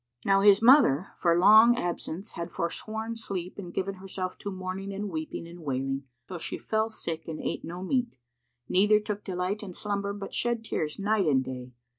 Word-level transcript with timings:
Now 0.25 0.41
his 0.41 0.63
mother, 0.63 1.09
for 1.15 1.37
long 1.37 1.77
absence, 1.77 2.31
had 2.31 2.49
forsworn 2.49 3.17
sleep 3.17 3.59
and 3.59 3.71
given 3.71 3.93
herself 4.01 4.35
to 4.39 4.51
mourning 4.51 4.91
and 4.91 5.11
weeping 5.11 5.47
and 5.47 5.59
wailing, 5.59 6.05
till 6.27 6.39
she 6.39 6.57
fell 6.57 6.89
sick 6.89 7.27
and 7.27 7.39
ate 7.39 7.63
no 7.63 7.83
meat, 7.83 8.15
neither 8.67 8.99
took 8.99 9.23
delight 9.23 9.61
in 9.61 9.73
slumber 9.73 10.11
but 10.13 10.33
shed 10.33 10.63
tears 10.65 10.97
night 10.97 11.27
and 11.27 11.43
day. 11.43 11.73